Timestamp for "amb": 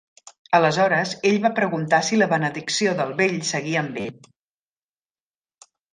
3.83-4.01